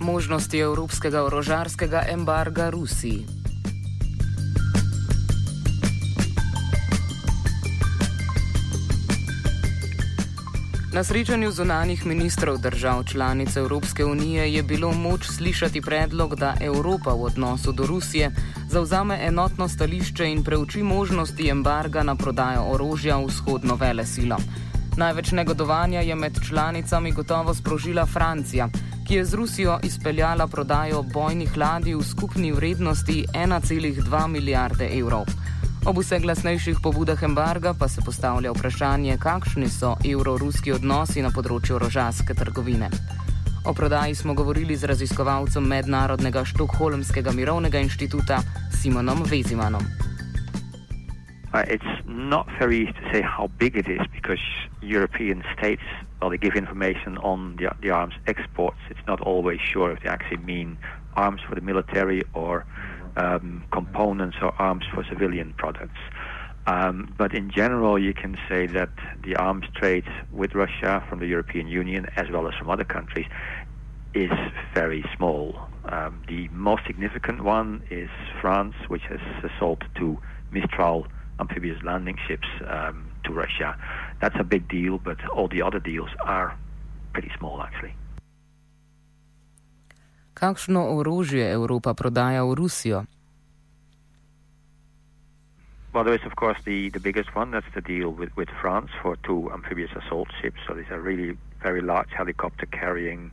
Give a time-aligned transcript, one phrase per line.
[0.00, 3.26] možnosti evropskega orožarskega embarga Rusiji.
[10.92, 17.10] Na srečanju zunanih ministrov držav članic Evropske unije je bilo moč slišati predlog, da Evropa
[17.10, 18.32] v odnosu do Rusije
[18.68, 24.36] zauzame enotno stališče in preuči možnosti embarga na prodajo orožja vzhodno vele silo.
[24.96, 28.68] Največ negodovanja je med članicami gotovo sprožila Francija,
[29.10, 35.24] ki je z Rusijo izpeljala prodajo bojnih ladij v skupni vrednosti 1,2 milijarde evrov.
[35.86, 41.74] Ob vse glasnejših pobudah embarga pa se postavlja vprašanje, kakšni so evro-ruski odnosi na področju
[41.80, 42.90] orožarske trgovine.
[43.66, 48.38] O prodaji smo govorili z raziskovalcem Mednarodnega štokholmskega mirovnega inštituta
[48.78, 49.82] Simonom Vezimanom.
[51.50, 54.44] Uh, it's not very easy to say how big it is because
[54.82, 55.82] European states,
[56.20, 58.78] well, they give information on the, the arms exports.
[58.90, 60.78] It's not always sure if they actually mean
[61.14, 62.66] arms for the military or
[63.16, 65.98] um, components or arms for civilian products.
[66.66, 68.90] Um, but in general, you can say that
[69.24, 73.26] the arms trade with Russia from the European Union as well as from other countries
[74.14, 74.30] is
[74.74, 75.58] very small.
[75.86, 79.20] Um, the most significant one is France, which has
[79.58, 80.18] sold two
[80.52, 81.06] Mistral
[81.38, 83.76] amphibious landing ships um, to Russia.
[84.20, 86.56] That's a big deal, but all the other deals are
[87.12, 87.94] pretty small actually.
[90.34, 93.04] Kakšno orožje Evropa prodaja v Rusijo?
[95.92, 97.50] Well, there is, of course, the, the biggest one.
[97.50, 100.60] That's the deal with, with France for two amphibious assault ships.
[100.66, 103.32] So these are really very large helicopter carrying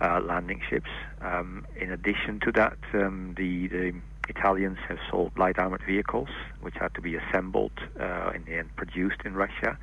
[0.00, 0.88] uh, landing ships.
[1.20, 3.92] Um, in addition to that, um, the, the
[4.28, 6.30] Italians have sold light armored vehicles,
[6.62, 9.76] which had to be assembled uh, in the end produced in Russia.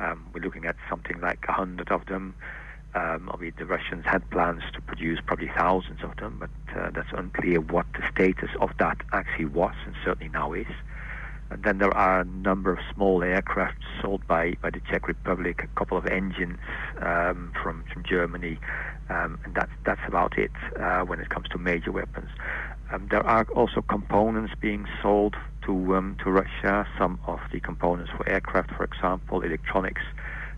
[0.00, 2.34] Um, we're looking at something like a hundred of them.
[2.94, 7.60] Um, the Russians had plans to produce probably thousands of them, but uh, that's unclear
[7.60, 10.66] what the status of that actually was, and certainly now is.
[11.50, 15.62] And then there are a number of small aircraft sold by, by the Czech Republic,
[15.62, 16.58] a couple of engines
[17.00, 18.58] um, from, from Germany,
[19.08, 22.30] um, and that's, that's about it uh, when it comes to major weapons.
[22.90, 25.36] Um, there are also components being sold
[25.68, 30.02] to, um, to Russia, some of the components for aircraft, for example, electronics.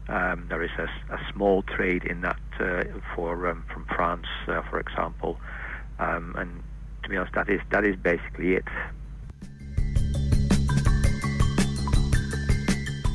[0.09, 2.84] Um, there is a, a, small trade in that uh,
[3.15, 5.37] for um, from France, uh, for example,
[5.98, 6.50] um, and
[7.03, 8.69] to be honest, that is that is basically it.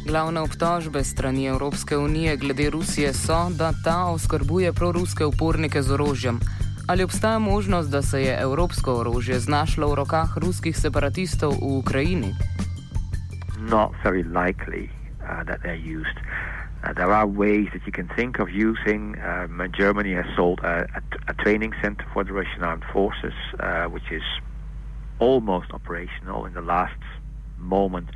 [0.08, 6.40] Glavne obtožbe strani Evropske unije glede Rusije so, da ta oskrbuje proruske upornike z orožjem.
[6.88, 12.34] Ali obstaja možnost, da se je evropsko orožje znašlo v rokah ruskih separatistov v Ukrajini?
[13.58, 16.18] Not very likely uh, that they're used.
[16.84, 19.18] Uh, there are ways that you can think of using.
[19.18, 23.86] Um, Germany has sold a, a, a, training center for the Russian armed forces, uh,
[23.86, 24.26] which is
[25.18, 27.02] almost operational in the last
[27.58, 28.10] moment.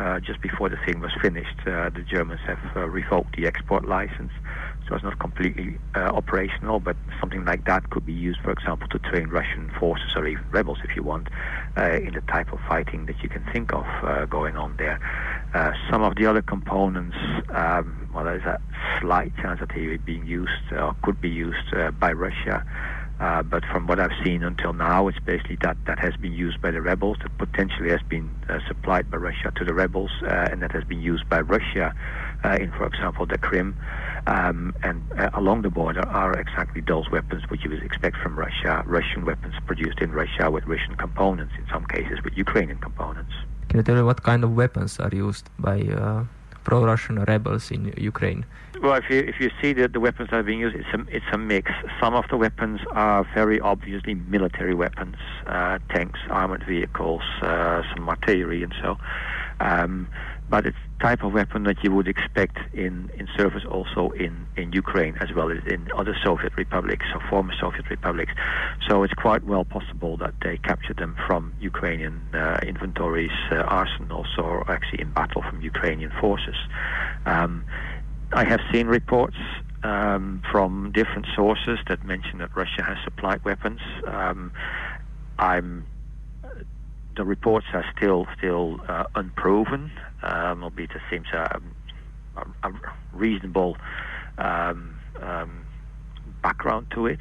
[0.00, 3.86] Uh, just before the thing was finished, uh, the Germans have uh, revoked the export
[3.86, 4.32] license.
[4.88, 8.98] So it's not completely operational, but something like that could be used, for example, to
[8.98, 11.28] train Russian forces or even rebels, if you want,
[11.76, 13.84] in the type of fighting that you can think of
[14.28, 14.98] going on there.
[15.90, 17.16] some of the other components,
[17.50, 18.58] um, well, there's a
[19.00, 22.64] slight chance that they are being used or could be used by Russia.
[23.20, 26.62] Uh, but from what I've seen until now, it's basically that that has been used
[26.62, 30.48] by the rebels, that potentially has been uh, supplied by Russia to the rebels, uh,
[30.50, 31.94] and that has been used by Russia
[32.44, 33.74] uh, in, for example, the Crimea.
[34.26, 38.38] Um, and uh, along the border are exactly those weapons which you would expect from
[38.38, 43.32] Russia, Russian weapons produced in Russia with Russian components, in some cases with Ukrainian components.
[43.68, 45.78] Can you tell me what kind of weapons are used by
[46.64, 48.44] pro-Russian rebels in Ukraine?
[48.82, 51.00] Well, if you if you see the, the weapons that are being used, it's a
[51.14, 51.70] it's a mix.
[52.00, 58.08] Some of the weapons are very obviously military weapons, uh, tanks, armored vehicles, uh, some
[58.08, 58.96] artillery, and so.
[59.60, 60.08] Um,
[60.48, 64.72] but it's type of weapon that you would expect in, in service also in, in
[64.72, 68.32] Ukraine as well as in other Soviet republics or former Soviet republics.
[68.88, 74.26] So it's quite well possible that they captured them from Ukrainian uh, inventories, uh, arsenals,
[74.36, 76.56] or actually in battle from Ukrainian forces.
[77.26, 77.64] Um,
[78.32, 79.36] I have seen reports
[79.82, 83.80] um, from different sources that mention that Russia has supplied weapons.
[84.06, 84.52] Um,
[85.38, 85.86] I'm
[87.16, 89.90] the reports are still still uh, unproven,
[90.22, 91.60] um, albeit it seems a,
[92.36, 92.72] a, a
[93.12, 93.76] reasonable
[94.38, 95.66] um, um,
[96.40, 97.20] background to it.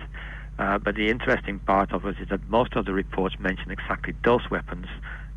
[0.59, 4.13] Uh, but the interesting part of it is that most of the reports mention exactly
[4.23, 4.85] those weapons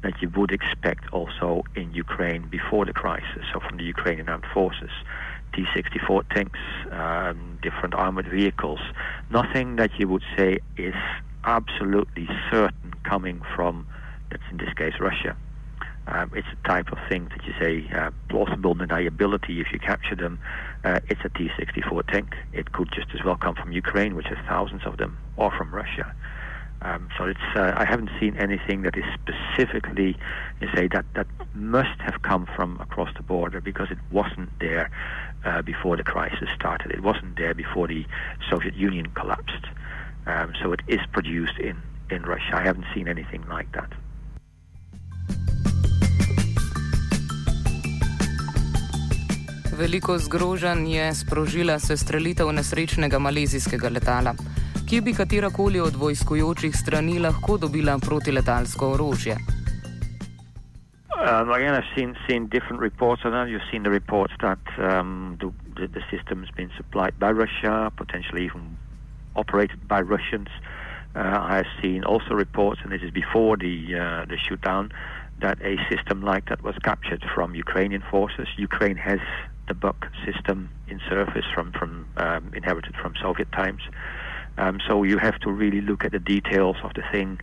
[0.03, 4.47] that you would expect also in Ukraine before the crisis, so from the Ukrainian armed
[4.53, 4.91] forces
[5.55, 6.59] T 64 tanks,
[6.91, 8.81] um, different armored vehicles.
[9.31, 10.95] Nothing that you would say is
[11.45, 13.87] absolutely certain coming from,
[14.31, 15.37] that's in this case, Russia.
[16.07, 20.17] Um, it's a type of thing that you say uh, plausible deniability if you capture
[20.17, 20.41] them.
[20.85, 22.35] Uh, it's a T 64 tank.
[22.53, 25.73] It could just as well come from Ukraine, which has thousands of them, or from
[25.73, 26.13] Russia.
[26.85, 30.17] Um, so it's uh, I haven't seen anything that is specifically
[30.61, 34.91] you say that that must have come from across the border because it wasn't there
[35.45, 36.91] uh, before the crisis started.
[36.91, 38.05] It wasn't there before the
[38.51, 39.65] Soviet Union collapsed.
[40.27, 41.77] Um, so it is produced in
[42.11, 42.53] in Russia.
[42.55, 43.91] I haven't seen anything like that.
[49.79, 54.35] Veliko zgrožanj je sprožila sestrelitev nesrečnega malezijskega letala.
[54.93, 59.37] Kje bi katerakoli od vojskujočih strani lahko dobila protiletalsko orožje?
[61.17, 63.49] Um, again, I've seen seen different reports on that.
[63.49, 67.91] You've seen the reports that um, the, the, the system has been supplied by Russia,
[67.97, 68.77] potentially even
[69.35, 70.49] operated by Russians.
[71.17, 74.93] Uh, I've seen also reports, and this is before the uh, the shootdown,
[75.41, 78.47] that a system like that was captured from Ukrainian forces.
[78.59, 79.21] Ukraine has
[79.69, 83.85] the Buk system in service from from um, inherited from Soviet times.
[84.59, 87.41] Um, so you have to really look at the details of the thing.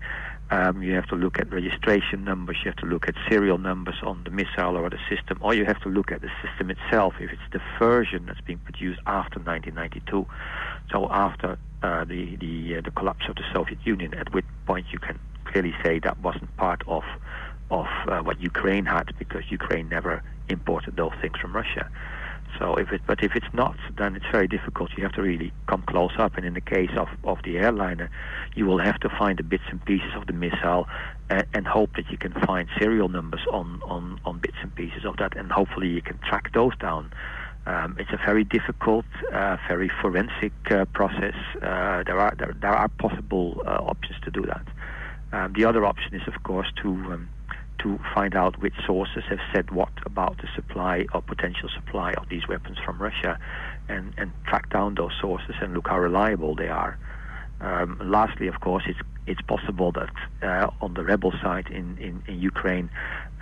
[0.51, 2.57] Um, you have to look at registration numbers.
[2.63, 5.65] You have to look at serial numbers on the missile or the system, or you
[5.65, 7.15] have to look at the system itself.
[7.19, 10.25] If it's the version that's being produced after 1992,
[10.91, 14.87] so after uh, the the uh, the collapse of the Soviet Union, at which point
[14.91, 17.03] you can clearly say that wasn't part of
[17.69, 21.89] of uh, what Ukraine had because Ukraine never imported those things from Russia.
[22.59, 24.91] So if it, but if it's not, then it's very difficult.
[24.97, 26.35] You have to really come close up.
[26.35, 28.11] And in the case of, of the airliner,
[28.53, 30.87] you will have to find the bits and pieces of the missile
[31.29, 35.05] and, and hope that you can find serial numbers on, on, on bits and pieces
[35.05, 37.11] of that, and hopefully you can track those down.
[37.65, 41.35] Um, it's a very difficult, uh, very forensic uh, process.
[41.61, 44.65] Uh, there are there, there are possible uh, options to do that.
[45.31, 47.29] Um, the other option is, of course, to um,
[47.79, 52.29] to find out which sources have said what about the supply or potential supply of
[52.29, 53.39] these weapons from Russia
[53.87, 56.97] and, and track down those sources and look how reliable they are.
[57.61, 60.09] Um, lastly, of course, it's it's possible that
[60.41, 62.89] uh, on the rebel side in, in, in Ukraine,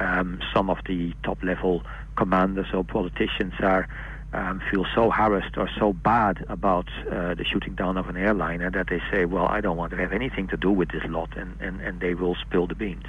[0.01, 1.81] um, some of the top level
[2.17, 3.87] commanders or politicians are
[4.33, 8.69] um, feel so harassed or so bad about uh, the shooting down of an airliner
[8.69, 11.37] that they say, well, I don't want to have anything to do with this lot,
[11.37, 13.05] and, and, and they will spill the beans.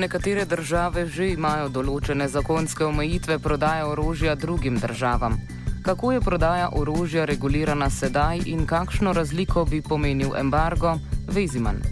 [0.00, 5.36] Nekatere države že imajo določene zakonske omejitve prodaje orožja drugim državam.
[5.84, 10.94] Kako je prodaja orožja regulirana sedaj in kakšno razliko bi pomenil embargo,
[11.28, 11.82] Veziman?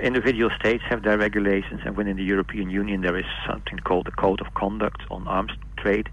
[0.00, 4.16] Individual states have their regulations, and within the European Union, there is something called the
[4.16, 6.08] Code of Conduct on Arms Trade,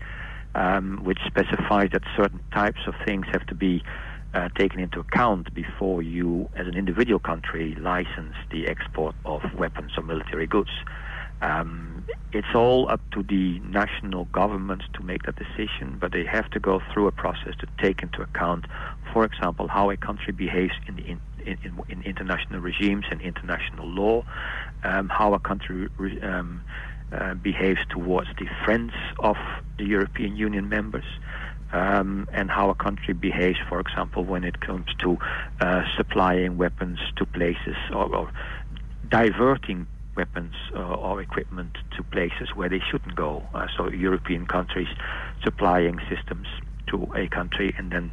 [0.56, 3.84] um, which specifies that certain types of things have to be
[4.34, 9.92] uh, taken into account before you, as an individual country, license the export of weapons
[9.98, 10.70] or military goods.
[11.42, 16.50] Um, it's all up to the national governments to make that decision, but they have
[16.52, 18.66] to go through a process to take into account,
[19.14, 23.88] for example, how a country behaves in, the in, in, in international regimes and international
[23.88, 24.24] law,
[24.84, 26.62] um, how a country re, um,
[27.12, 29.38] uh, behaves towards the friends of
[29.78, 31.06] the European Union members
[31.72, 35.18] um, and how a country behaves, for example, when it comes to
[35.62, 38.32] uh, supplying weapons to places or, or
[39.10, 43.44] diverting weapons uh, or equipment to places where they shouldn't go.
[43.54, 44.88] Uh, so European countries
[45.44, 46.48] supplying systems
[46.88, 48.12] to a country and then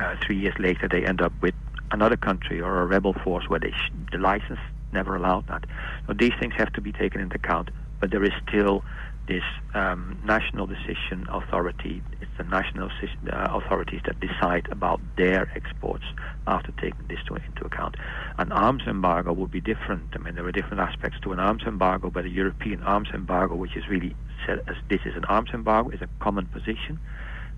[0.00, 1.54] uh, three years later they end up with
[1.90, 3.72] another country or a rebel force where they
[4.12, 4.58] the license
[4.92, 5.64] never allowed that.
[6.06, 8.84] So these things have to be taken into account, but there is still
[9.28, 9.42] this
[9.74, 12.02] um, national decision authority.
[12.20, 12.88] It's the national
[13.30, 16.04] uh, authorities that decide about their exports
[16.46, 17.96] after taking this to, into account.
[18.38, 20.04] An arms embargo would be different.
[20.14, 23.54] I mean, there are different aspects to an arms embargo, but a European arms embargo,
[23.54, 24.16] which is really
[24.46, 26.98] said as this is an arms embargo, is a common position,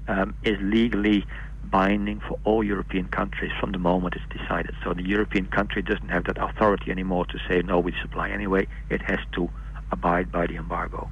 [0.08, 1.24] um, is legally
[1.70, 4.74] binding for all European countries from the moment it's decided.
[4.82, 8.66] So the European country doesn't have that authority anymore to say, no, we supply anyway.
[8.88, 9.48] It has to
[9.92, 11.10] abide by the embargo.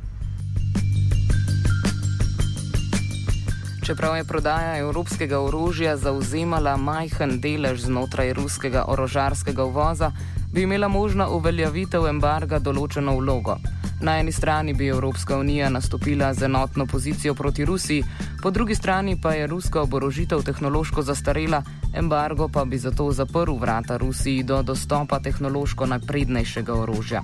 [3.88, 10.12] Čeprav je prodaja evropskega orožja zauzemala majhen delež znotraj ruskega orožarskega uvoza,
[10.52, 13.58] bi imela možna uveljavitev embarga določeno vlogo.
[14.00, 18.04] Na eni strani bi Evropska unija nastopila z enotno pozicijo proti Rusiji,
[18.42, 21.62] po drugi strani pa je ruska oborožitev tehnološko zastarela,
[21.94, 27.22] embargo pa bi zato zaprl vrata Rusiji do dostopa tehnološko naprednejšega orožja.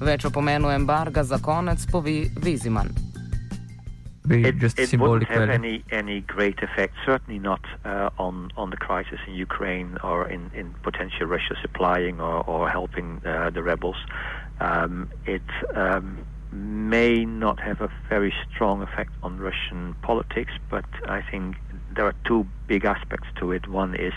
[0.00, 3.09] Več o pomenu embarga za konec pove Veziman.
[4.28, 9.18] It, it wouldn't have any, any great effect, certainly not uh, on, on the crisis
[9.26, 13.96] in Ukraine or in, in potential Russia supplying or, or helping uh, the rebels.
[14.60, 15.42] Um, it
[15.74, 21.56] um, may not have a very strong effect on Russian politics, but I think
[21.94, 23.68] there are two big aspects to it.
[23.68, 24.12] One is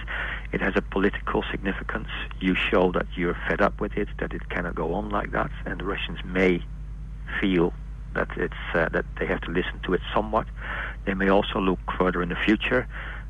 [0.52, 2.10] it has a political significance.
[2.40, 5.52] You show that you're fed up with it, that it cannot go on like that,
[5.66, 6.62] and the Russians may
[7.40, 7.74] feel
[8.13, 10.48] that it's uh, that they have to listen to it somewhat.
[11.05, 12.88] They may also look further in the future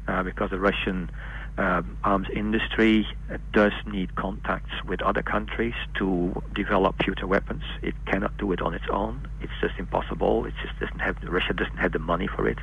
[0.08, 1.10] uh, because the Russian
[1.58, 7.64] um, arms industry uh, does need contacts with other countries to develop future weapons.
[7.82, 9.28] It cannot do it on its own.
[9.42, 10.46] It's just impossible.
[10.46, 12.58] It just doesn't have Russia doesn't have the money for it,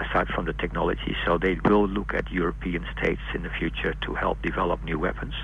[0.00, 1.16] aside from the technology.
[1.24, 5.34] So they will look at European states in the future to help develop new weapons.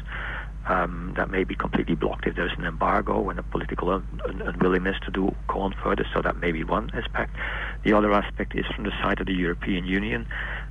[0.67, 4.41] Um, that may be completely blocked if there's an embargo and a political un- un-
[4.41, 6.07] unwillingness to do go on further.
[6.15, 7.37] So that may be one aspect.
[7.85, 10.27] The other aspect is from the side of the European Union.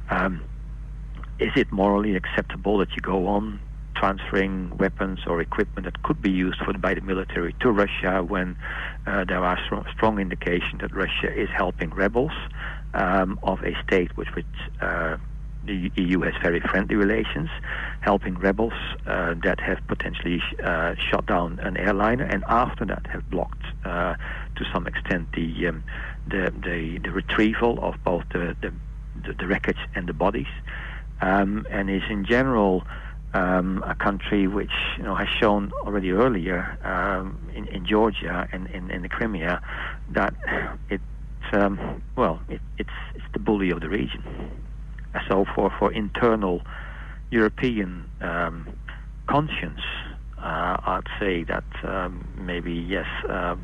[0.09, 0.41] Um,
[1.39, 3.59] is it morally acceptable that you go on
[3.95, 8.57] transferring weapons or equipment that could be used for, by the military to Russia when
[9.05, 12.31] uh, there are strong, strong indications that Russia is helping rebels
[12.93, 14.27] um, of a state which
[14.81, 15.17] uh,
[15.65, 17.49] the EU has very friendly relations,
[18.01, 18.73] helping rebels
[19.07, 24.15] uh, that have potentially uh, shot down an airliner, and after that have blocked, uh,
[24.55, 25.83] to some extent, the, um,
[26.27, 28.71] the, the the retrieval of both the the,
[29.33, 30.51] the wreckage and the bodies,
[31.21, 32.83] um, and is in general.
[33.35, 38.67] Um, a country which you know has shown already earlier um, in, in, Georgia and
[38.67, 39.59] in, in, the Crimea
[40.11, 40.35] that
[40.91, 41.01] it
[41.51, 44.23] um, well it, it's it's the bully of the region
[45.27, 46.61] so for, for internal
[47.29, 48.67] European um,
[49.27, 49.81] conscience,
[50.37, 53.55] uh, I'd say that um, maybe yes, uh,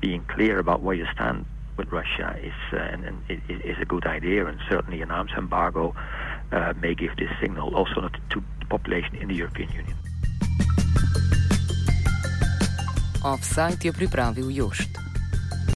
[0.00, 1.44] being clear about where you stand
[1.76, 3.16] with Russia is uh, and, and
[3.48, 5.94] is a good idea, and certainly an arms embargo
[6.52, 9.96] uh, may give this signal also to the population in the European Union.
[13.24, 15.01] Offside je pripravil Jošt.